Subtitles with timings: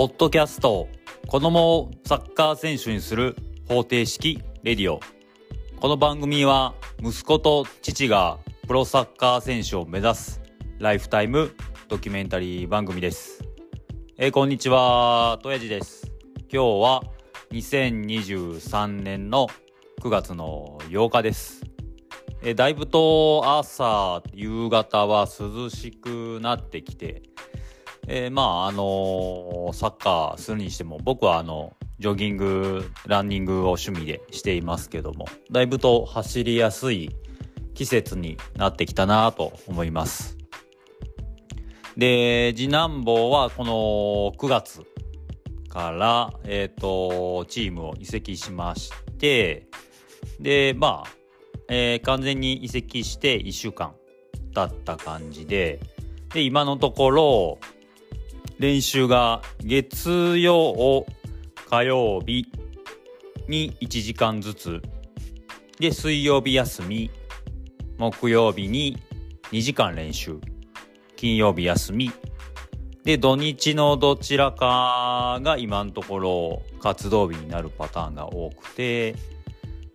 [0.00, 0.88] ポッドキャスト
[1.26, 3.36] 子供をサッカー選手にする
[3.68, 4.98] 方程式レディオ。
[5.78, 10.40] この番組は息子と父がプロサッカー選手を目指す
[10.78, 11.54] ライフタイム
[11.88, 13.44] ドキュメンタリー番組です。
[14.16, 16.10] えーこんにちはとやじです。
[16.50, 17.02] 今日は
[17.50, 19.48] 2023年の
[20.00, 21.60] 9月の8日です。
[22.40, 27.20] えーだいぶと朝夕方は涼しくなってきて
[28.12, 37.14] えーまああのサッカーするにしても僕はあのジョギングランニングを趣味でしていますけどもだいぶと走りやすい
[37.74, 40.36] 季節になってきたなと思います。
[41.96, 43.72] で次男坊はこの
[44.44, 44.82] 9月
[45.68, 49.68] から、えっとチームを移籍しまして
[50.40, 51.10] でまあ、
[51.68, 53.94] えー完全に移籍して1週間
[54.52, 55.78] 経った感じで
[56.34, 57.58] で今のところ
[58.60, 61.06] 練習が月曜
[61.70, 62.46] 火曜日
[63.48, 64.82] に1時間ずつ。
[65.78, 67.10] で水曜日休み
[67.96, 68.98] 木曜日に
[69.50, 70.36] 2時間練習。
[71.16, 72.12] 金曜日休み。
[73.02, 79.14] で土日のどちらかが今のところ活動日になるパターンが多くて。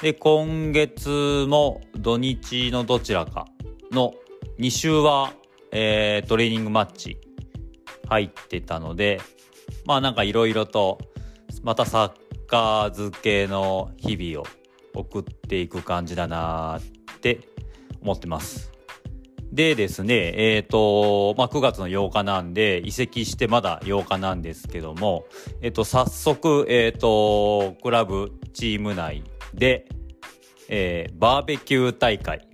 [0.00, 3.48] で今月も土日のどちらか
[3.90, 4.14] の
[4.60, 5.32] 2週は、
[5.72, 7.18] えートレーニングマッチ
[8.12, 9.20] 入ってたので
[9.86, 10.98] まあなんかいろいろと
[11.62, 14.46] またサッカー漬けの日々を
[14.94, 17.40] 送っていく感じだなって
[18.02, 18.70] 思ってます。
[19.52, 25.26] でですね、えっ、と、まあ、9月の8日なんで、移籍してまだ8日なんですけども、
[25.60, 29.86] えっ、と、早速、えっ、と、クラブチーム内で、
[30.68, 32.48] えーバーベキュー大会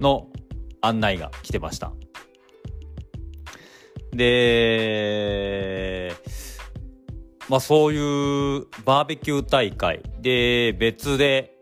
[0.00, 0.28] の
[0.80, 1.92] 案内が来てました。
[4.18, 6.12] で、
[7.48, 11.54] まあそういうバーベキュー大会で別で、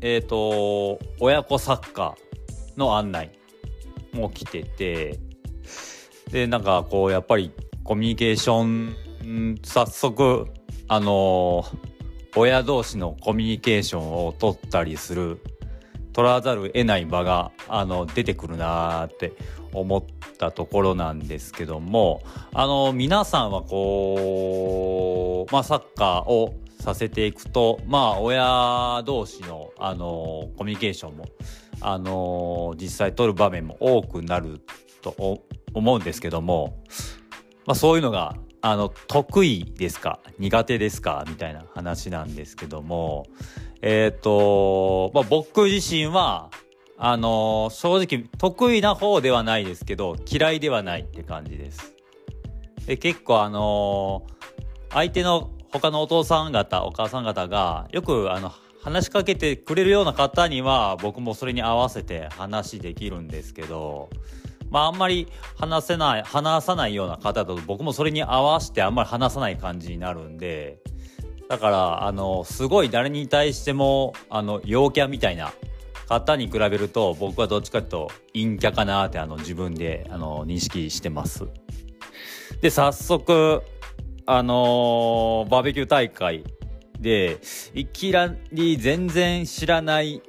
[0.00, 3.30] えっ、と、親子サッカーの案内
[4.12, 5.20] も来てて、
[6.30, 7.52] で、なんかこうやっぱり
[7.84, 8.96] コミュニケーション、
[9.62, 10.48] 早速、
[10.88, 11.64] あの
[12.34, 15.38] 親同士のコミュニケーションを取ったりする
[16.12, 19.32] 取らざるを得ない場があの出てくるなって
[19.72, 20.04] 思っ
[20.38, 31.26] たところなんですけどもあの皆さんはこう、まあ、サッカーをさせていくとまあ親同士のあのコミュニケーションも
[31.80, 34.60] あの実際取る場面も多くなる
[35.00, 35.40] と
[35.74, 36.82] 思うんですけども、
[37.66, 40.20] まあ、そういうのがあの得意ですか？
[40.38, 41.24] 苦手ですか？
[41.28, 43.26] みたいな話なんですけども。
[43.82, 46.50] えっ、と、まあ、僕自身は
[46.96, 51.92] あの正直得意な方ではないですけど嫌いではないって感じです。
[52.86, 54.22] で結構あの
[54.90, 58.52] 相手の他のお父さん方お母さん方がよくあの
[58.82, 64.10] 話しかけてくれるような方には僕もそれに合わせて話できるんですけど
[64.72, 70.78] まああんまり話せない話さないような方だと僕もそれに合わせてあんまり話さない感じになるんで
[71.48, 75.52] だからあのすごい誰に対してもあの陽キャみたいな
[76.08, 81.46] 方に比べると僕はどっちかというと陰キャかなってあの自分であの認識してます。
[82.62, 83.62] で早速
[84.24, 86.44] あのーバーベキュー大会
[86.98, 87.38] で
[87.74, 90.22] いきなり全然知らない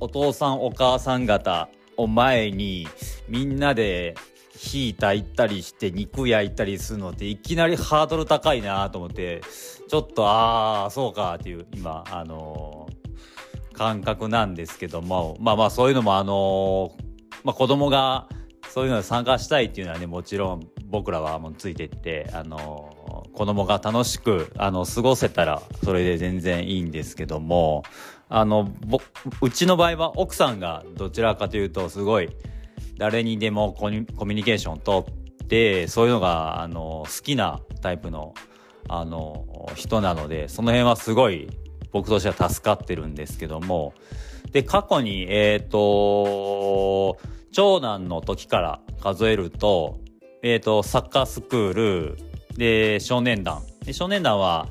[0.00, 2.88] お父さんお母さん方を前に
[3.28, 4.14] みんなで
[4.56, 9.40] 火炊いたりして肉焼いたりするのっていきなりハードル高いなと思って
[9.88, 13.02] ちょっとああそうかっていう今あのー
[13.74, 17.02] 感覚なんですけどもまあまあそういうのもあのー
[17.44, 18.28] まあ子供が
[18.68, 23.02] そういうのに参加したいっていうのはねもちろん僕らはもうついてってあのー
[23.32, 27.82] 子供が楽しくあの過ごせたらそれで全然いいんですけども
[28.28, 29.00] あのぼ
[29.40, 32.28] うちの場合は奥さんがどちらかというとすごい
[32.98, 35.04] 誰にでもコミュニケーションを取
[35.44, 38.34] ってそういうのがあの好きなタイプの
[38.88, 41.48] あの人なのでその辺はすごい
[41.92, 43.94] 僕としては助かってるんですけども。
[44.50, 47.16] で過去にえっ、と
[47.52, 49.98] 長男の時から数えると,、
[50.42, 52.16] えー、とサッカースクール
[52.56, 53.62] で少年団。
[53.84, 54.68] で少年団は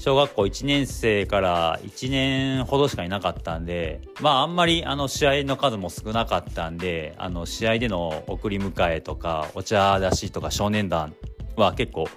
[0.00, 11.14] 小学校1年生から1年ほどしかいなかったんでまああんまりあの試合の数も少なかったんであの試合での送り迎えとかお茶出しとか少年団
[11.54, 12.08] は結構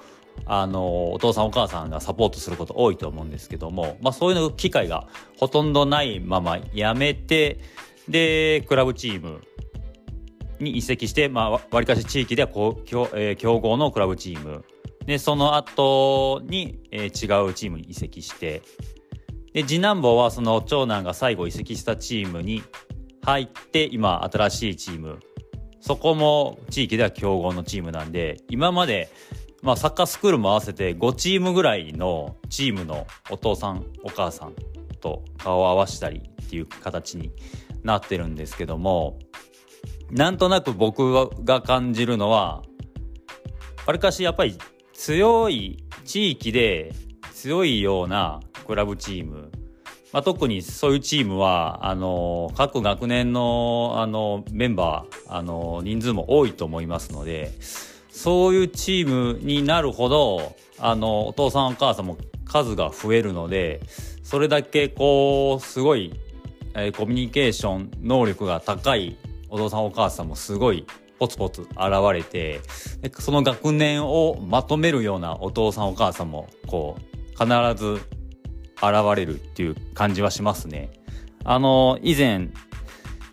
[0.45, 7.59] あのお父さんお母さんがサポートすること多いと思うんですけども、まあ、そういうの機会がほとんどないままやめて
[8.07, 9.41] でクラブチーム
[10.61, 14.63] に移籍して、まあ、わりかし地域ではこう強,、えー強豪のクラブチーム
[15.05, 18.61] で、その後に、えー、違うチームに移籍して、
[19.53, 22.63] で、次男坊はその長男が最後移籍したチームに
[23.23, 25.19] 入って、今、新しいチーム。
[25.79, 29.09] そこも地域では強豪のチームなんで、今まで、
[29.61, 34.53] まあ、サッカースクールも合わせて5チームぐらいのチームのお父さん、お母さん
[34.99, 37.31] と顔を合わせたりっていう形に
[37.83, 39.19] なってるんですけども、
[40.09, 41.13] なんとなく僕
[41.43, 42.63] が感じるのは、
[43.85, 44.57] わりかしやっぱり
[44.93, 46.93] 強い地域で
[47.33, 49.51] 強いようなクラブチーム、
[50.11, 57.51] まあ、特にそういうチームはあの各学年のあのメンバーあの人数も多いと思いますので
[58.09, 63.81] そういうチームになるほどあのお父さんお母さんも数が増えるので
[64.23, 66.13] それだけこうすごい、
[66.75, 69.17] えー、コミュニケーション能力が高い
[69.49, 70.85] お父さんお母さんもすごい
[71.19, 71.69] ポツポツ現
[72.13, 72.61] れて
[73.19, 78.01] その学年をまとめるようなお父さんお母さんもこう必ず
[78.77, 80.91] 現れるっていう感じはしますね。
[81.45, 82.49] あの以前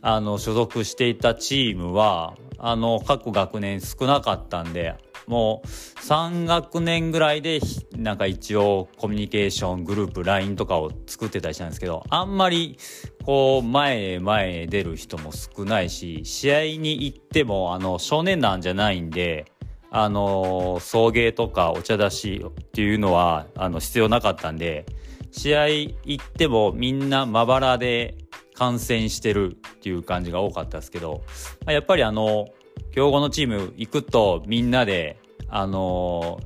[0.03, 4.95] あの所属していたチームはあの各学年少なかったんで
[5.27, 7.61] もう3学年ぐらいで
[7.97, 12.79] なんか一応コミュニケーショングループ LINE とかを作ってたりしたんですけどあんまり
[13.25, 19.47] こう前へ前へ出る人も少ないし試合に行ってもあの少年団じゃないんで
[19.91, 24.87] あの送迎とかお茶出しっていうのはあの必要なかったんで
[25.33, 28.17] 試合行ってもみんなまばらで
[28.55, 31.23] 観戦してるっていう感じが多かったですけど
[31.65, 32.49] まやっぱりあの
[32.93, 35.19] 強豪のチーム行くとみんなで
[35.49, 36.38] あの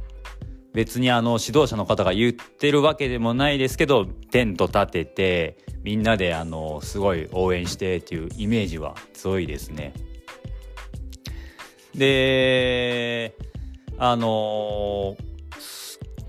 [0.72, 9.92] 別にあの指導者の方が言ってるわけでもないですけどテント立ててみんなであのすごい応援してっていうイメージは強いですね。
[11.94, 13.36] で
[13.98, 15.16] あの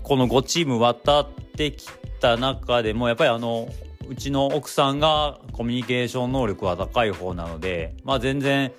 [0.02, 1.88] この5チーム渡ってき
[2.20, 3.68] た中でもやっぱりあの
[4.08, 8.72] うちの奥さんがコミュニケーション能力は高い方なので、まあ、全然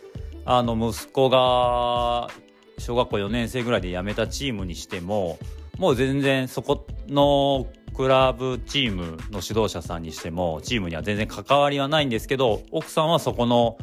[0.46, 2.30] あの息子が
[2.78, 5.38] 小学校4年生ぐらいで辞めたチームにしても
[5.78, 13.78] もう全然そこのクラブチームの指導者さんにしてもチームには全然関わりはないんですけど奥さんはそこの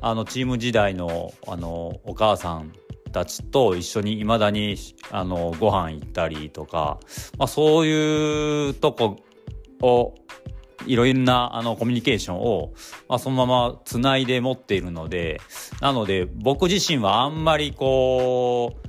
[0.00, 2.72] あのチーム時代のあのお母さん
[3.12, 4.76] たちと一緒にいまだに
[5.10, 6.98] あのご飯行ったりとか、
[7.38, 9.18] まあ、そういうとこ
[9.80, 10.14] を
[10.86, 12.72] いろんなあのコミュニケーションを、
[13.08, 15.40] まあ、そのままつないで持っているので
[15.80, 18.88] なので僕自身はあんまりこう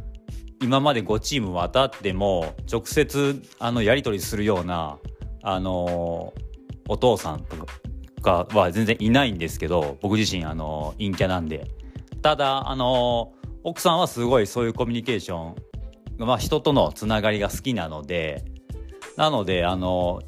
[0.62, 4.98] 今まで5チーム渡っても直接あのやり取りするような
[5.42, 6.34] あの
[6.88, 11.68] お父さんとかは全然いないんですけど僕自身あの陰キャなんで。
[12.24, 18.46] ただあの奥さんはすごいそういうコミュニケーションまあ人とのつながりが好きなので
[19.18, 20.22] なのであの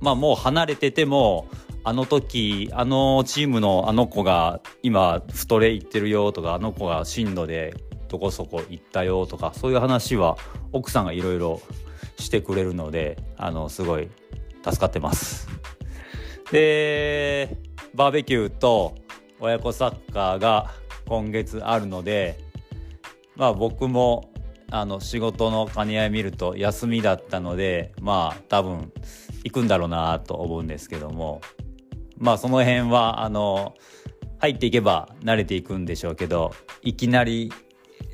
[0.00, 1.48] まあもう離れてても
[1.84, 7.74] あの時あのチームのあの子が今太れ行ってるよとかあの子が進路で
[8.08, 10.36] どこそこ行ったよとかそういう話は
[10.72, 11.60] 奥さんがいろいろ
[12.18, 14.08] してくれるのであのすごい
[14.64, 15.48] 助かってます。
[16.50, 17.56] で
[17.94, 18.94] バーベキューと
[19.40, 20.72] 親子サッカーが
[21.06, 22.38] 今月あるので
[23.36, 24.30] まあ僕も
[24.70, 28.92] あの仕事の兼ね合い見ると休みだったのでまあ多分
[29.50, 31.40] 行くんだろうなと思うんですけども
[32.18, 33.74] まあその辺はあの
[34.38, 36.52] 入っていけば慣れていくんでしょうけど
[36.82, 37.52] いきなり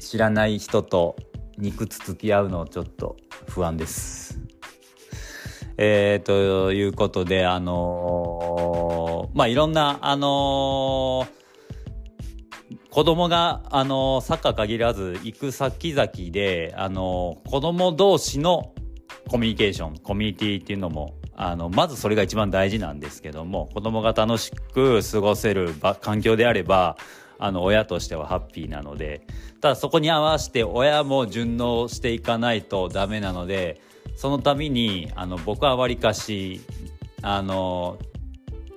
[0.00, 1.16] 知らない人と
[1.58, 3.16] 肉つつき合うのちょっと
[3.48, 4.40] 不安です。
[5.76, 11.44] えー、ということであのー、まあいろんなあのー
[12.94, 18.72] 子供が、あのサッカー限らず行く先々で、あの子供同士の
[19.28, 26.96] コミュニケーション、コミュニティっていうのも、あの、まずそれが一番大事なんですけども、子供が楽しく過ごせる環境であれば、
[27.38, 29.26] あの、親としてはハッピーなので、
[29.60, 33.80] ただそこに合わせて親も順応していかないとダメなので、
[34.16, 36.60] そのために、あの、僕はわりかし、
[37.22, 37.98] あの、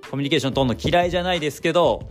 [0.10, 2.10] コミュニケーション取るの嫌いじゃないですけど、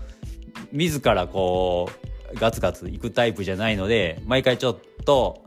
[0.73, 1.89] 自らこ
[2.35, 5.45] うガツガツいくタイプじゃないので毎回ちょっと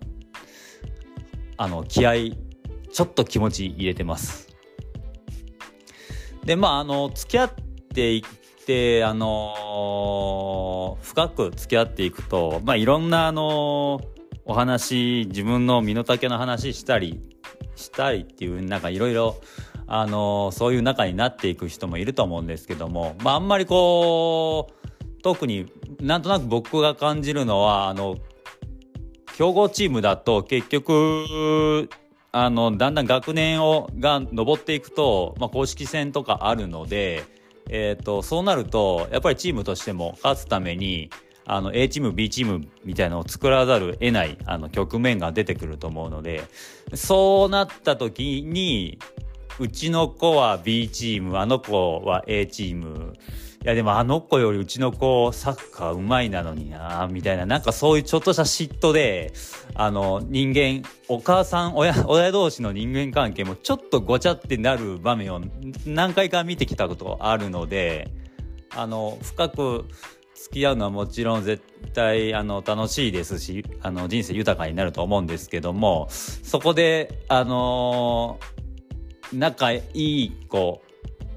[1.57, 2.13] あの気合
[2.91, 4.48] ちょっと気持ち入れてます。
[6.49, 7.51] でまああの付き合っ
[7.93, 14.01] ていってあの深く付き合っていくとまあいろんなあの
[14.45, 17.21] お話自分の身の丈の話したり
[17.75, 19.35] したりっていうなんかいろいろ
[19.85, 28.17] あのそういう仲になっていく人もいると思うんですけども、まあ、あんまりこう特になんとなく僕が感じるのはあの
[29.35, 31.87] 強豪チームだと結局、
[32.31, 37.23] あの、だんだん学年を、が上っていくと、まあ、公式戦とかあるので、
[37.69, 41.09] え、ー、と、そうなると、やっぱりチームとしても勝つために、
[41.45, 46.43] あの、A チーム、B チームみたいなのを作らざるを得ない、あの、局面が出てくると思うので、
[46.93, 48.99] そうなった時に、
[49.59, 53.13] うちの子は B チーム、あの子は A チーム、
[53.61, 59.33] いやでもあの子よりうちの子サッカーうまいなのになみたいななんかそういうちょっとした嫉妬で
[59.75, 65.41] あの人間お母さん親親同士の人間関係もちょっとごちゃってなる場面を
[65.85, 68.09] 何回か見てきたことあるので
[68.73, 69.85] あの深く
[70.35, 71.61] 付き合うのはもちろん絶
[71.93, 78.39] 対あの楽しいですしあの人生豊かになると思うんですけどもそこであの
[79.33, 80.81] 仲いい子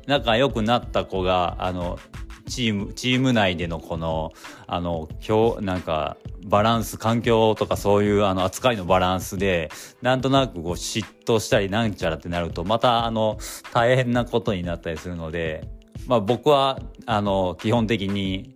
[0.06, 1.98] 仲良くなった子があの
[2.46, 4.32] チームチーム内でのこの
[4.66, 9.70] あの今日なんかバランス環境とかそういうあの扱いのバランスで
[10.02, 13.38] なんとなくこう嫉妬したりなんちゃらってなるとまたあの
[13.72, 15.68] 大変なことになったりするので、
[16.06, 18.54] まあ、僕はあの基本的に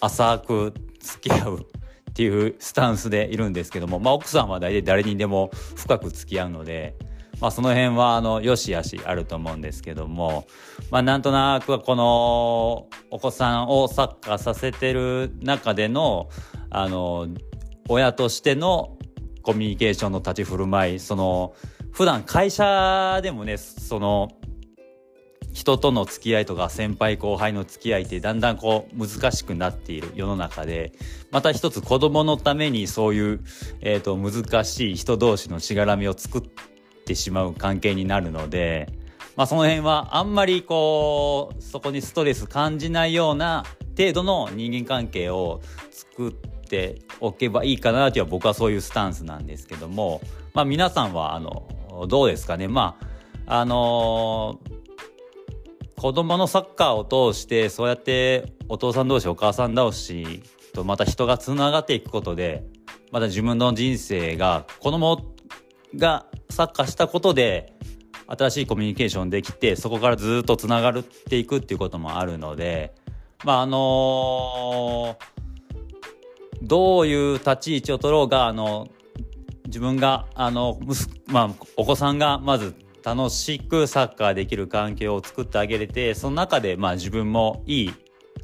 [0.00, 1.66] 浅く付き合う
[2.10, 6.96] っていうスタンスでいるんですけども、まあ、奥さんは大体誰にでも深く付き合うので。
[7.40, 10.46] まあ、その辺はあの良し悪しあると思うんですけども、
[10.90, 16.28] まあ、なんとなくこのお子さんをサッカーさせてる中での
[16.70, 17.28] あの
[17.88, 18.98] 親としての
[19.42, 21.54] コミュニケーションの立ち振る舞いその
[21.92, 24.28] 普段会社でもねその
[25.54, 30.92] 人との付き合いとか先輩後輩の付き合いってだんだんこう難しくなっている世の中で
[31.30, 33.40] また一つ子供のためにそういう、
[33.80, 36.77] えー、と難しい人同士のしがらみを作って
[37.08, 38.92] ってしまう関係になるので、
[39.34, 43.64] まあ、その辺はあんまりこうそこにストレス感じないような
[43.96, 50.20] 程度の人間関係を作っておけばいいかなという僕はそういうスタンスなんですけども、
[50.52, 51.66] まあ、皆さんはあの
[52.08, 52.68] どうですかね？
[52.68, 52.98] ま
[53.46, 60.42] ああのー、子供のサッカーを通してそうやってお父さん同士お母さん同士
[60.74, 62.66] とまた人がつながっていくことで
[63.10, 65.37] また自分の人生が子供
[65.96, 67.74] がサッカーしたことで
[68.26, 72.94] 新しいコミュニケーションできてそこからずっとつながっていくっていうこともあるので
[73.44, 78.88] まああのー、どういう立ち位置を取ろうがあの
[79.66, 80.78] 自分があの、
[81.26, 87.94] まあ、お子さんがまず楽しくサッカーできる環境を作ってあげれてその中でまあ自分もいい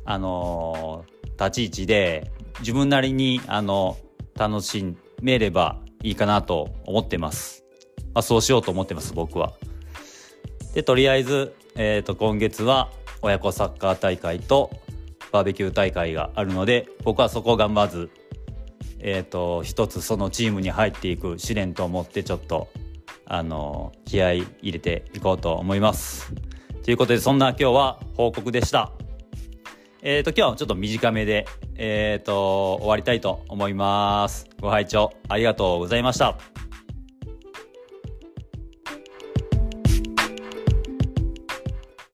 [0.05, 3.97] あのー、立ち位置で自分なりにあの
[4.37, 7.65] 楽しめればいいかなと思ってます。
[8.13, 9.55] まあ、そうしようと思ってます、僕は。
[10.75, 12.91] で、とりあえず、えっ、ー、と、今月は
[13.23, 14.71] 親子サッカー大会と
[15.33, 18.11] バーベキュー大会があるので、僕はそこがまず、
[19.01, 22.69] えっ、ー、と、一つそのチームに入っていく試練と思ってちょっと、
[23.25, 26.35] あの、気合い入れていこうと思います。
[26.85, 28.93] ということで、そんな今日は報告でした。
[30.07, 31.47] えっ、ー、と、今日はちょっと短めで、
[31.77, 34.47] えっ、ー、と、終わりたいと思います。
[34.61, 36.37] ご拝聴ありがとうございました。